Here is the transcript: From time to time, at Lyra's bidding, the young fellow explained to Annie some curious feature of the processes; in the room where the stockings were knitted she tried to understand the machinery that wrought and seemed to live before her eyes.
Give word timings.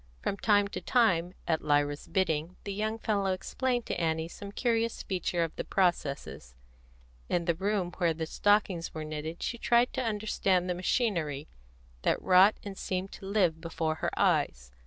From 0.23 0.37
time 0.37 0.67
to 0.69 0.81
time, 0.81 1.35
at 1.47 1.61
Lyra's 1.63 2.07
bidding, 2.07 2.55
the 2.63 2.73
young 2.73 2.97
fellow 2.97 3.33
explained 3.33 3.85
to 3.85 4.01
Annie 4.01 4.27
some 4.27 4.51
curious 4.51 5.03
feature 5.03 5.43
of 5.43 5.55
the 5.57 5.63
processes; 5.63 6.55
in 7.29 7.45
the 7.45 7.53
room 7.53 7.91
where 7.99 8.11
the 8.11 8.25
stockings 8.25 8.95
were 8.95 9.03
knitted 9.05 9.43
she 9.43 9.59
tried 9.59 9.93
to 9.93 10.01
understand 10.03 10.67
the 10.67 10.73
machinery 10.73 11.47
that 12.01 12.19
wrought 12.19 12.55
and 12.63 12.79
seemed 12.79 13.11
to 13.11 13.27
live 13.27 13.61
before 13.61 13.93
her 14.01 14.09
eyes. 14.17 14.71